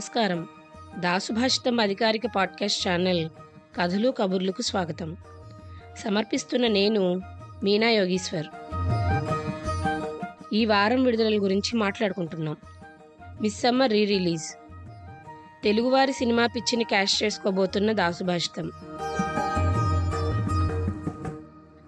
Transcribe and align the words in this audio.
నమస్కారం. 0.00 0.48
దాసుభాషితం 0.98 1.80
అధికారిక 1.80 2.22
podcast 2.36 2.88
channel 2.88 3.28
కథలు 3.80 4.10
కబుర్లకు 4.10 4.62
స్వాగతం. 4.62 5.16
సమర్పిస్తున్న 5.98 6.66
నేను 6.66 7.20
మీనా 7.62 7.90
యోగీశ్వర్. 7.90 8.46
ఈ 10.54 10.64
వారం 10.64 11.04
విడుదలల 11.04 11.42
గురించి 11.42 11.76
మాట్లాడుకుంటున్నాం. 11.76 12.56
మిస్ 13.40 13.60
సమ్మర్ 13.60 13.90
రీ 13.90 14.04
రిలీజ్ 14.04 14.44
తెలుగువారి 15.64 16.12
సినిమా 16.12 16.46
పిచ్చిని 16.46 16.84
క్యాష్ 16.84 17.22
చేసుకోబోతున్న 17.22 17.92
దాసుభాషితం. 17.92 18.72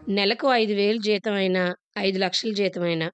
నెలకు 0.08 0.48
ఐదు 0.52 0.72
వేలు 0.72 0.98
జీతమైన 0.98 1.74
ఐదు 1.98 2.18
లక్షల 2.18 2.52
జీతమైన 2.52 3.10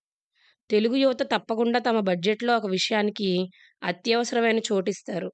తెలుగు 0.71 0.97
యువత 0.97 1.23
తప్పకుండా 1.33 1.79
తమ 1.79 2.01
బడ్జెట్లో 2.01 2.57
ఒక 2.57 2.67
విషయానికి 2.67 3.29
అత్యవసరమైన 3.83 4.59
చోటిస్తారు. 4.73 5.29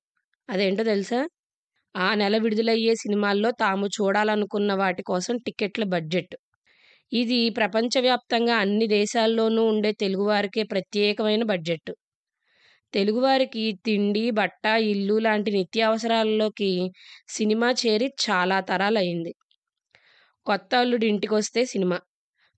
అదేంటో 0.49 0.85
తెలుసా? 0.85 1.21
ఆ 1.95 2.15
నెల 2.15 2.37
విడుదలయ్యే 2.39 2.95
సినిమాల్లో 2.95 3.51
తాము 3.61 3.87
చూడాలనుకున్న 3.87 4.73
వాటి 4.75 5.03
కోసం 5.03 5.37
టికెట్ల 5.39 5.85
బడ్జెట్. 5.85 6.35
ఇది 7.13 7.51
ప్రపంచవ్యాప్తంగా 7.51 8.57
అన్ని 8.57 8.87
దేశాల్లోనూ 8.89 9.65
ఉండే 9.65 9.93
తెలుగువారికే 9.93 10.63
ప్రత్యేకమైన 10.63 11.43
బడ్జెట్. 11.45 11.93
తెలుగువారికి 12.95 13.65
తిండి 13.87 14.31
బట్ట 14.31 14.65
ఇల్లు 14.67 15.19
లాంటి 15.19 15.51
నిత్యావసరాలలోకి 15.51 16.71
సినిమా 17.29 17.71
చేరి 17.83 18.09
చాలా 18.27 18.61
తరాలయ్యింది 18.61 19.33
కొత్త 20.47 20.75
అల్లుడు 20.75 21.05
ఇంటికి 21.05 21.35
వస్తే 21.35 21.65
సినిమా 21.65 21.99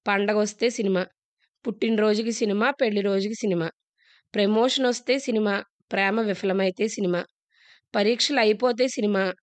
పండగ 0.07 0.37
వస్తే 0.39 0.71
సినిమా 0.71 1.03
పుట్టినరోజుకి 1.67 2.33
సినిమా 2.33 2.71
పెళ్ళి 2.71 3.01
రోజుకి 3.01 3.35
సినిమా. 3.35 3.71
ప్రమోషన్ 4.35 4.87
వస్తే 4.87 5.19
సినిమా 5.19 5.65
ప్రేమ 5.93 6.21
విఫలమైతే 6.21 6.89
సినిమా. 6.89 7.25
పరీక్షలు 7.97 8.41
అయిపోతే 8.41 8.89
సినిమా. 8.89 9.35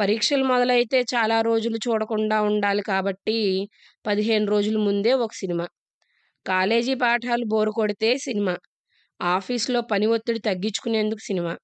పరీక్షలు 0.00 0.44
మొదలైతే 0.44 1.00
చాలా 1.00 1.40
రోజులు 1.40 1.76
చూడకుండా 1.76 2.42
ఉండాలి 2.42 2.82
కాబట్టి 2.82 3.68
పదిహేను 4.06 4.46
రోజుల 4.46 4.78
ముందే 4.78 5.12
ఒక 5.14 5.32
సినిమా. 5.32 5.66
కాలేజీ 6.46 6.94
పాఠాలు 6.94 7.44
బోరు 7.44 7.70
కొడితే 7.70 8.16
సినిమా. 8.16 8.56
ఆఫీస్లో 9.22 9.80
పని 9.80 10.06
ఒత్తిడి 10.06 10.38
తగ్గించుకునేందుకు 10.38 11.18
సినిమా. 11.24 11.58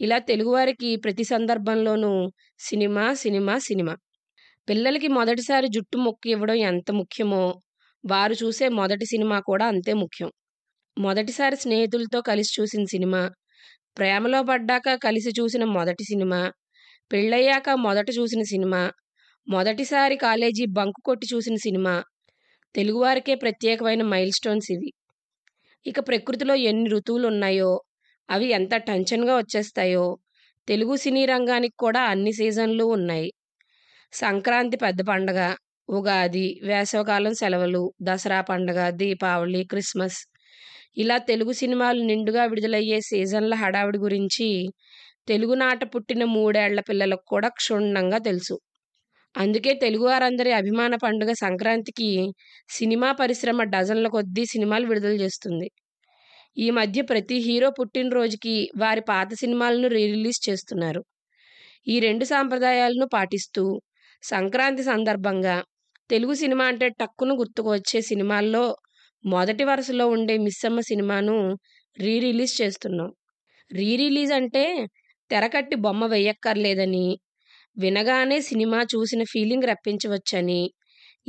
ఇలా 0.00 0.18
తెలుగువారికి 0.18 0.96
ప్రతి 0.96 1.24
సందర్భంలోనూ 1.24 2.30
సినిమా 2.58 3.14
సినిమా 3.14 3.58
సినిమా. 3.58 3.96
పిల్లలకి 4.68 5.08
మొదటిసారి 5.08 5.68
జుట్టు 5.68 5.98
మొక్కు 5.98 6.28
ఇవ్వడం 6.28 6.54
ఎంత 6.54 6.90
ముఖ్యమో 6.90 7.44
వారు 8.04 8.34
చూసే 8.34 8.66
మొదటి 8.70 9.06
సినిమా 9.06 9.36
కూడా 9.40 9.66
అంతే 9.66 9.92
ముఖ్యం. 9.92 10.30
మొదటిసారి 10.96 11.56
స్నేహితులతో 11.56 12.20
కలిసి 12.20 12.52
చూసిన 12.60 12.84
సినిమా 12.84 13.20
ప్రేమలో 13.96 14.42
పడ్డాక 14.42 14.94
కలిసి 15.04 15.30
చూసిన 15.40 15.64
మొదటి 15.76 16.04
సినిమా 16.04 16.40
పెళ్ళయ్యాక 17.10 17.70
మొదట 17.86 18.08
చూసిన 18.18 18.42
సినిమా 18.42 18.82
మొదటిసారి 19.46 20.16
కాలేజీ 20.16 20.64
బంకు 20.70 21.00
కొట్టి 21.04 21.26
చూసిన 21.34 21.56
సినిమా 21.56 21.94
తెలుగువారికే 22.74 23.34
ప్రత్యేకమైన 23.34 24.02
మైల్ 24.02 24.32
స్టోన్స్ 24.32 24.68
ఇవి. 24.72 24.90
ఇక 25.86 26.00
ప్రకృతిలో 26.08 26.54
ఎన్ని 26.70 26.88
ఋతువులు 26.90 27.26
ఉన్నాయో 27.28 27.72
అవి 28.28 28.46
ఎంత 28.48 28.74
టెన్షన్గా 28.88 29.34
వచ్చేస్తాయో 29.36 30.06
తెలుగు 30.68 30.96
సినీ 30.96 31.24
రంగానికి 31.26 31.76
కూడా 31.78 32.02
అన్ని 32.02 32.32
సీజన్లు 32.32 32.84
ఉన్నాయి. 32.96 33.30
సంక్రాంతి 34.12 34.76
పెద్ద 34.76 35.00
పండగ 35.08 35.40
ఉగాది 35.92 36.46
వేసవకాలం 36.62 37.34
సెలవులు 37.34 37.82
దసరా 38.02 38.40
పండగ 38.40 38.80
దీపావళి 39.00 39.62
క్రిస్మస్. 39.64 40.18
ఇలా 40.96 41.16
తెలుగు 41.30 41.52
సినిమాలు 41.52 42.00
నిండుగా 42.02 42.42
విడుదలయ్యే 42.44 42.98
సీజన్ల 43.00 43.54
హడావిడి 43.54 43.98
గురించి 43.98 44.48
తెలుగునాట 45.28 45.82
పుట్టిన 45.94 46.22
మూడేళ్ళ 46.34 46.80
పిల్లలకు 46.80 47.24
కూడా 47.26 47.48
క్షుణ్ణంగా 47.60 48.18
తెలుసు. 48.18 48.56
అందుకే 49.34 49.72
తెలుగువారందరి 49.74 50.50
అభిమాన 50.52 50.94
పండుగ 51.04 51.30
సంక్రాంతికి 51.44 52.10
సినిమా 52.70 53.10
పరిశ్రమ 53.12 53.62
డజన్ల 53.74 54.08
కొద్దీ 54.08 54.44
సినిమాలు 54.44 54.86
విడుదల 54.86 55.14
చేస్తుంది. 55.24 55.68
ఈ 56.56 56.66
మధ్య 56.70 57.00
ప్రతి 57.02 57.36
హీరో 57.46 57.70
పుట్టినరోజుకి 57.70 58.56
వారి 58.76 59.02
పాత 59.12 59.28
సినిమాలను 59.34 59.88
రీ 59.88 60.02
రిలీజ్ 60.12 60.40
చేస్తున్నారు. 60.48 61.02
ఈ 61.88 61.96
రెండు 62.00 62.24
సాంప్రదాయాలను 62.24 63.06
పాటిస్తూ 63.14 63.64
సంక్రాంతి 64.22 64.82
సందర్భంగా 64.82 65.56
తెలుగు 66.12 66.34
సినిమా 66.34 66.64
అంటే 66.64 66.88
టక్కును 67.00 67.34
గుర్తుకు 67.34 67.70
వచ్చే 67.72 68.00
సినిమాల్లో 68.00 68.62
మొదటి 69.24 69.64
వరుసలో 69.64 70.04
ఉండే 70.06 70.38
మిస్సమ్మ 70.38 70.80
సినిమాను 70.80 71.36
రీ 71.96 72.14
రిలీజ్ 72.20 72.62
చేస్తున్నాం. 72.62 73.10
రీ 73.70 73.96
రిలీజ్ 73.96 74.32
అంటే 74.32 74.64
తెరకట్టి 75.30 75.76
బొమ్మ 75.76 76.06
వేయక్కర్లేదని 76.06 77.06
వినగానే 77.76 78.40
సినిమా 78.40 78.80
చూసిన 78.94 79.22
ఫీలింగ్ 79.24 79.64
రప్పించవచ్చని 79.64 80.60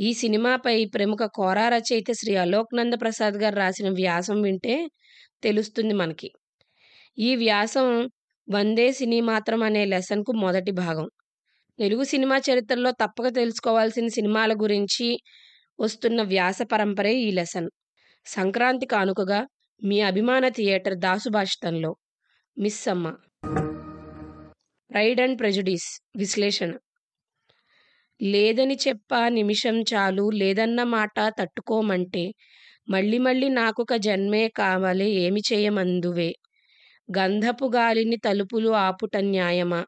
ఈ 0.00 0.12
సినిమాపై 0.12 0.76
ప్రముఖ 0.84 1.22
కోరా 1.34 1.68
రచయిత 1.68 2.12
శ్రీ 2.12 2.34
అలోక్నంద 2.36 2.94
ప్రసాద్ 2.94 3.34
గారు 3.34 3.56
రాసిన 3.56 3.88
వ్యాసం 3.90 4.42
వింటే 4.42 4.76
తెలుస్తుంది 5.42 5.94
మనకి. 5.94 6.30
ఈ 7.18 7.30
వ్యాసం 7.36 7.88
వందే 8.48 8.92
సినీ 8.92 9.20
మాత్రం 9.32 9.62
అనే 9.62 9.84
లెసన్కు 9.84 10.32
మొదటి 10.32 10.72
భాగం. 10.72 11.06
తెలుగు 11.78 12.04
సినిమా 12.04 12.38
చరిత్రలో 12.38 12.90
తప్పక 12.90 13.28
తెలుసుకోవాల్సిన 13.28 14.08
సినిమాల 14.08 14.52
గురించి 14.52 15.22
వస్తున్న 15.80 16.22
వ్యాస 16.22 16.58
పరంపరే 16.62 17.14
ఈ 17.14 17.30
లెసన్. 17.30 17.70
సంక్రాంతి 18.26 18.86
కానుకగా 18.86 19.46
మీ 19.84 20.00
అభిమాన 20.00 20.48
థియేటర్ 20.48 20.94
దాసుభాషితంలో. 20.94 21.96
మిస్ 22.58 22.88
అమ్మ. 22.88 23.14
ప్రైడ్ 24.90 25.20
అండ్ 25.20 25.40
ప్రెజుడీస్ 25.40 26.02
విశ్లేషణ. 26.16 26.72
లేదని 28.22 28.78
చెప్పా 28.88 29.28
నిమిషం 29.28 29.82
చాలు 29.82 30.30
లేదన్న 30.30 30.82
మాట 30.82 31.20
తట్టుకోమంటే 31.38 32.32
మళ్ళీ 32.88 33.18
మళ్ళీ 33.18 33.48
నాకొక 33.48 33.94
జన్మే 33.94 34.48
కావాలి 34.48 35.10
ఏమి 35.10 35.40
చేయమందువే. 35.52 36.34
గంధపు 37.18 37.72
గాలిని 37.74 38.16
తలుపులు 38.16 38.70
ఆపుట 38.70 39.16
న్యాయమా? 39.16 39.84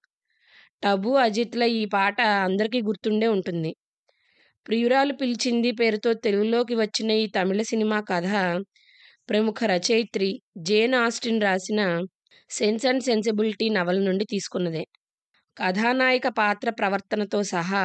టబు 0.82 1.10
అజిత్ల 1.16 1.62
ఈ 1.78 1.82
పాట 1.86 2.18
అందరికీ 2.46 2.80
గుర్తుండే 2.82 3.26
ఉంటుంది. 3.26 3.70
ప్రియురాలు 4.66 5.12
పిలిచింది 5.12 5.70
పేరుతో 5.72 6.12
తెలుగులోకి 6.24 6.74
వచ్చిన 6.74 7.10
ఈ 7.22 7.26
తమిళ 7.26 7.60
సినిమా 7.62 7.98
కథ 8.00 8.30
ప్రముఖ 9.28 9.58
రచయిత్రి 9.64 10.30
జేన్ 10.68 10.94
ఆస్టిన్ 10.94 11.40
రాసిన 11.40 11.80
సెన్స్ 12.50 12.86
అండ్ 12.86 13.04
సెన్సిబిలిటీ 13.04 13.68
నవల 13.68 13.98
నుండి 13.98 14.24
తీసుకున్నదే. 14.24 14.84
కథానాయక 15.56 16.28
పాత్ర 16.38 16.70
ప్రవర్తనతో 16.70 17.40
సహా 17.44 17.84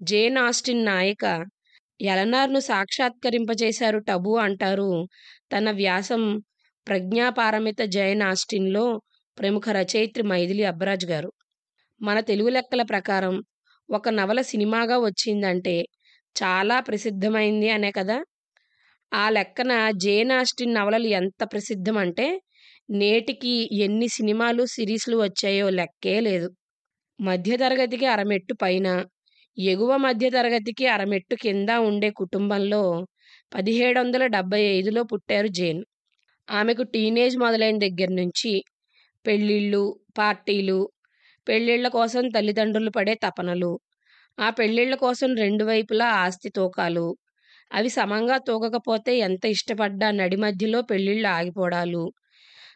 జేన్ 0.00 0.38
ఆస్టిన్ 0.38 0.84
నాయక 0.84 1.24
ఎలనార్ను 2.00 2.60
సాక్షాత్కరింపజేశారు 2.60 3.98
టబు 4.08 4.34
అంటారు 4.38 4.90
తన 5.52 5.70
వ్యాసం 5.70 6.22
ప్రజ్ఞాపారమిత 6.86 7.82
జైన్ 7.88 8.22
ఆస్టిన్లో 8.22 8.86
ప్రముఖ 9.38 9.64
రచయిత్రి 9.70 10.22
మైథిలి 10.22 10.64
అబ్బరాజ్ 10.64 11.06
గారు. 11.06 11.30
మన 12.00 12.20
తెలుగు 12.20 12.48
లెక్కల 12.48 12.82
ప్రకారం 12.82 13.34
ఒక 13.88 14.08
నవల 14.08 14.40
సినిమాగా 14.42 14.96
వచ్చిందంటే 14.98 15.74
చాలా 16.36 16.80
ప్రసిద్ధమైంది 16.80 17.68
అనే 17.68 17.90
కదా. 17.90 18.16
ఆ 19.12 19.24
లెక్కన 19.30 19.72
జేన్ 19.96 20.32
ఆస్టిన్ 20.32 20.74
నవలలు 20.74 21.08
ఎంత 21.10 21.42
ప్రసిద్ధం 21.52 21.98
అంటే 21.98 22.26
నేటికి 22.90 23.54
ఎన్ని 23.78 24.08
సినిమాలు 24.08 24.64
సిరీస్లు 24.66 25.16
వచ్చాయో 25.16 25.70
లెక్కే 25.70 26.20
లేదు. 26.20 26.48
మధ్యతరగతికి 27.18 28.06
అరమెట్టు 28.06 28.54
పైన 28.54 28.88
ఎగువ 29.56 29.96
మధ్యతరగతికి 29.96 30.86
అరమెట్టు 30.86 31.34
కింద 31.36 31.70
ఉండే 31.88 32.10
కుటుంబంలో 32.12 32.82
పదిహేడు 33.54 33.98
వందల 34.00 34.26
డెబ్బై 34.26 34.62
ఐదులో 34.76 35.02
పుట్టారు 35.04 35.48
జేన్. 35.58 35.82
ఆమెకు 36.48 36.84
టీనేజ్ 36.94 37.36
మొదలైన 37.38 37.78
దగ్గర 37.78 38.10
నుంచి 38.12 38.52
పెళ్ళిళ్ళు 39.24 39.82
పార్టీలు 40.18 40.78
పెళ్ళిళ్ళ 41.46 41.86
కోసం 41.90 42.24
తల్లిదండ్రులు 42.28 42.90
పడే 42.90 43.14
తపనలు. 43.24 43.72
ఆ 44.38 44.48
పెళ్ళిళ్ళ 44.50 44.94
కోసం 45.04 45.30
రెండు 45.36 45.64
వైపులా 45.64 46.08
ఆస్తి 46.22 46.50
తూకాలు. 46.50 47.06
అవి 47.70 47.90
సమంగా 47.90 48.36
తూగకపోతే 48.48 49.12
ఎంత 49.20 49.44
ఇష్టపడ్డా 49.56 50.08
నడి 50.12 50.38
మధ్యలో 50.38 50.80
పెళ్ళిళ్ళు 50.82 51.28
ఆగిపోవడాలు 51.36 52.04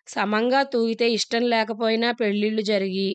సమంగా 0.08 0.60
తూగితే 0.72 1.06
ఇష్టం 1.12 1.44
లేకపోయినా 1.50 2.08
పెళ్ళిళ్ళు 2.20 2.62
జరిగి 2.64 3.08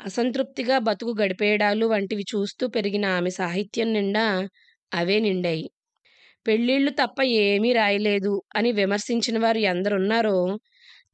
అసంతృప్తిగా 0.00 0.76
బతుకు 0.88 1.12
గడిపేయడాలు 1.20 1.86
వంటివి 1.86 2.24
చూస్తూ 2.32 2.64
పెరిగిన 2.68 3.06
ఆమె 3.18 3.30
సాహిత్యం 3.38 3.88
నిండా 3.92 4.26
అవే 4.92 5.16
నిండాయి. 5.20 5.66
పెళ్ళిళ్ళు 6.46 6.90
తప్ప 7.00 7.18
ఏమీ 7.44 7.70
రాయలేదు 7.74 8.34
అని 8.56 8.70
విమర్శించిన 8.72 9.38
వారు 9.38 9.60
ఎందరున్నారో 9.70 10.36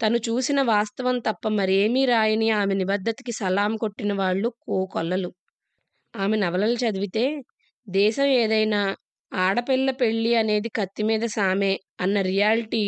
తను 0.01 0.19
చూసిన 0.29 0.61
వాస్తవం 0.63 1.17
తప్ప 1.21 1.49
మరేమీ 1.59 2.03
రాయని 2.05 2.49
ఆమె 2.51 2.75
నిబద్ధతకి 2.75 3.33
సలాం 3.33 3.73
కొట్టిన 3.77 4.13
వాళ్ళు 4.13 4.49
కోకొల్లలు 4.65 5.31
ఆమె 6.15 6.37
నవలలు 6.37 6.77
చదివితే 6.85 7.25
దేశం 7.87 8.29
ఏదైనా 8.43 8.81
ఆడపిల్ల 9.33 9.91
పెళ్ళి 9.93 10.33
అనేది 10.35 10.71
కత్తి 10.71 11.03
మీద 11.03 11.25
సామే 11.37 11.73
అన్న 12.01 12.17
రియాలిటీ 12.23 12.83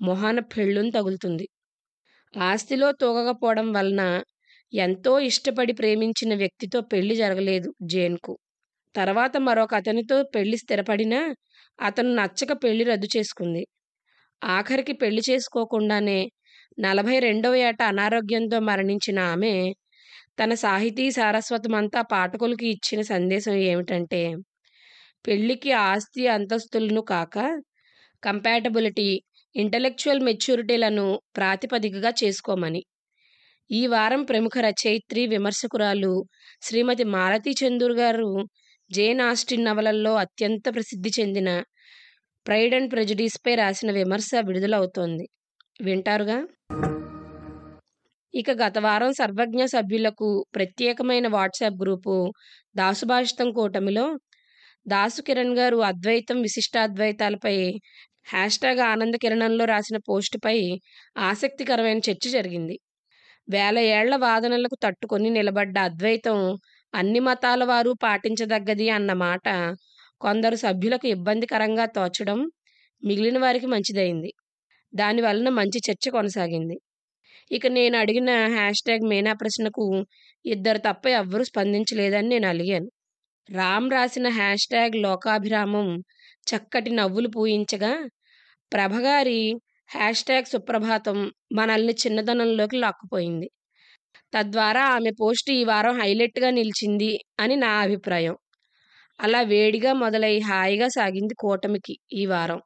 మొహాన 0.00 0.38
పెళ్ళును 0.54 0.90
తగులుతుంది. 0.90 1.46
ఆస్తిలో 2.34 2.88
తూగకపోవడం 2.92 3.68
వలన 3.72 4.02
ఎంతో 4.72 5.12
ఇష్టపడి 5.20 5.72
ప్రేమించిన 5.72 6.32
వ్యక్తితో 6.34 6.78
పెళ్ళి 6.92 7.14
జరగలేదు 7.16 7.70
జేన్కు. 7.86 8.34
తర్వాత 8.94 9.34
మరొక 9.38 9.74
అతనితో 9.74 10.16
పెళ్ళి 10.34 10.56
స్థిరపడినా 10.56 11.20
అతను 11.78 12.10
నచ్చక 12.14 12.52
పెళ్ళి 12.64 12.84
రద్దు 12.84 13.08
చేసుకుంది. 13.16 13.62
ఆఖరికి 14.42 14.94
పెళ్ళి 15.02 15.22
చేసుకోకుండానే 15.30 16.20
నలభై 16.78 17.18
రెండవ 17.18 17.54
ఏట 17.60 17.82
అనారోగ్యంతో 17.82 18.58
మరణించిన 18.60 19.18
ఆమె 19.32 19.52
తన 20.38 20.54
సాహితీ 20.54 21.10
సారస్వతమంతా 21.10 22.02
పాఠకులకి 22.02 22.66
ఇచ్చిన 22.66 23.00
సందేశం 23.02 23.54
ఏమిటంటే 23.70 24.22
పెళ్ళికి 25.26 25.72
ఆస్తి 25.82 26.26
అంతస్తులను 26.26 27.02
కాక 27.02 27.36
కంపాటబిలిటీ 28.22 29.08
ఇంటలెక్చువల్ 29.54 30.20
మెచ్యూరిటీలను 30.20 31.06
ప్రాతిపదికగా 31.36 32.12
చేసుకోమని. 32.22 32.82
ఈ 33.70 33.82
వారం 33.86 34.22
ప్రముఖ 34.22 34.54
రచయిత్రి 34.58 35.26
విమర్శకురాలు 35.26 36.12
శ్రీమతి 36.62 37.04
మాలతి 37.04 37.52
చందూర్ 37.52 37.92
గారు 37.92 38.30
జేన్ 38.90 39.20
ఆస్టిన్ 39.20 39.64
నవలల్లో 39.64 40.14
అత్యంత 40.14 40.64
ప్రసిద్ధి 40.74 41.10
చెందిన 41.20 41.50
ప్రైడ్ 42.46 42.74
అండ్ 42.74 42.92
ప్రెజడీస్పై 42.92 43.54
రాసిన 43.54 43.90
విమర్శ 43.92 44.30
విడుదలవుతోంది. 44.42 45.26
వింటారుగా? 45.80 46.38
ఇక 48.34 48.50
గత 48.60 48.76
వారం 48.78 49.10
సర్వజ్ఞ 49.12 49.62
సభ్యులకు 49.72 50.28
ప్రత్యేకమైన 50.54 51.26
వాట్సాప్ 51.28 51.76
గ్రూపు 51.82 52.12
దాసుభాషితం 52.76 53.48
కూటమిలో 53.52 54.04
దాసు 54.86 55.20
కిరణ్ 55.22 55.52
గారు 55.58 55.78
అద్వైతం 55.82 56.38
విశిష్టాద్వైతాలపై 56.42 57.56
హ్యాష్ 58.30 58.58
ట్యాగ్ 58.58 58.80
ఆనంద 58.84 59.14
కిరణంలో 59.14 59.64
రాసిన 59.64 59.98
పోస్టుపై 60.08 60.56
ఆసక్తికరమైన 61.28 62.00
చర్చ 62.08 62.24
జరిగింది. 62.36 62.76
వేల 63.48 63.78
ఏళ్ళ 63.96 64.14
వాదనలకు 64.24 64.76
తట్టుకొని 64.84 65.30
నిలబడ్డ 65.30 65.76
అద్వైతం 65.88 66.38
అన్ని 66.94 67.20
మతాల 67.20 67.64
వారు 67.64 67.92
పాటించదగ్గది 68.02 68.86
అన్న 68.90 69.12
మాట 69.24 69.46
కొందరు 70.20 70.56
సభ్యులకు 70.56 71.06
ఇబ్బందికరంగా 71.08 71.86
తోచడం 71.96 72.40
మిగిలిన 73.02 73.38
వారికి 73.38 73.68
మంచిదైంది. 73.74 74.32
దానివలన 74.92 75.48
మంచి 75.60 75.78
చర్చ 75.88 76.06
కొనసాగింది. 76.10 76.76
ఇక 77.52 77.66
నేను 77.66 77.96
అడిగిన 77.98 78.30
హ్యాష్ 78.46 78.82
ట్యాగ్ 78.82 79.04
మీనా 79.08 79.32
ప్రశ్నకు 79.32 79.84
ఇద్దరు 80.44 80.78
తప్ప 80.78 81.04
ఎవ్వరూ 81.08 81.44
స్పందించలేదని 81.44 82.28
నేను 82.28 82.46
అలిగాను. 82.48 82.88
రామ్ 83.48 83.88
రాసిన 83.90 84.28
హ్యాష్ 84.28 84.66
ట్యాగ్ 84.68 84.96
లోకాభిరామం 84.96 85.88
చక్కటి 86.46 86.90
నవ్వులు 86.90 87.28
పూయించగా 87.28 87.92
ప్రభగారి 88.72 89.40
హ్యాష్ 89.90 90.24
ట్యాగ్ 90.24 90.44
సుప్రభాతం 90.44 91.18
మనల్ని 91.52 91.92
చిన్నదనంలోకి 91.92 92.76
లాక్కుపోయింది. 92.76 93.48
తద్వారా 94.34 94.84
ఆమె 94.96 95.10
పోస్ట్ 95.20 95.50
ఈ 95.50 95.64
వారం 95.64 95.94
హైలైట్గా 96.00 96.50
నిలిచింది 96.50 97.12
అని 97.40 97.56
నా 97.56 97.72
అభిప్రాయం. 97.80 98.36
అలా 99.20 99.40
వేడిగా 99.42 99.92
మొదలై 99.94 100.34
హాయిగా 100.40 100.88
సాగింది 100.88 101.34
కూటమికి 101.34 101.94
ఈ 102.12 102.26
వారం. 102.26 102.60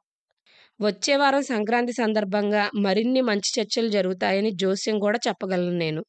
వచ్చే 0.81 1.15
వారం 1.15 1.41
సంక్రాంతి 1.41 1.91
సందర్భంగా 1.91 2.71
మరిన్ని 2.75 3.21
మంచి 3.21 3.61
చర్చలు 3.61 3.87
జరుగుతాయని 3.87 4.51
జోస్యం 4.51 4.99
కూడా 4.99 5.19
చెప్పగలను 5.27 5.71
నేను. 5.71 6.05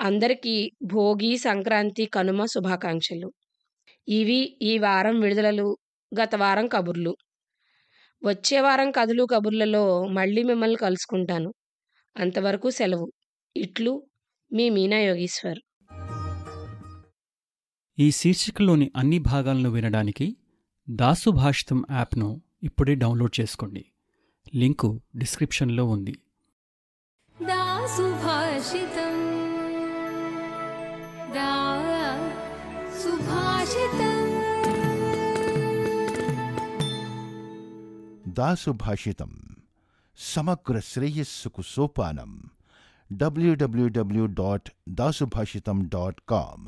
అందరికీ 0.00 0.72
భోగి 0.82 1.38
సంక్రాంతి 1.38 2.06
కనుమ 2.06 2.44
శుభాకాంక్షలు. 2.44 3.32
ఇవి 4.08 4.58
ఈ 4.62 4.78
వారం 4.78 5.20
విడుదలలు 5.20 5.76
గత 6.22 6.34
వారం 6.34 6.66
కబుర్లు. 6.66 7.16
వచ్చే 8.24 8.60
వారం 8.60 8.90
కథలు 8.90 9.24
కబుర్లలో 9.24 10.04
మళ్ళీ 10.04 10.42
మిమ్మల్ని 10.42 10.76
కలుసుకుంటాను. 10.76 11.54
అంతవరకు 12.16 12.70
సెలవు. 12.70 13.12
ఇట్లు 13.56 14.06
మీ 14.52 14.70
మీనా 14.70 14.98
యోగీశ్వర్. 14.98 15.58
ఈ 17.98 18.10
శీర్షికలోని 18.10 18.92
అన్ని 18.96 19.18
భాగాలను 19.18 19.70
వినడానికి 19.70 20.36
దాసు 20.90 21.30
భాషితం 21.30 21.84
యాప్ను 21.90 22.42
ఇప్పుడే 22.62 22.94
డౌన్లోడ్ 22.94 23.40
చేసుకోండి. 23.40 23.84
లింకు 24.54 25.00
డిస్క్రిప్షన్లో 25.16 25.84
ఉంది. 25.84 26.18
దాసుభాషితం. 38.28 39.56
సమగ్ర 40.18 40.80
శ్రేయస్సుకు 40.80 41.62
సోపానం. 41.62 42.42
W W W 43.12 44.26
dot 44.26 44.70
Dasubhashitam 44.88 45.88
dot 45.88 46.20
com 46.28 46.66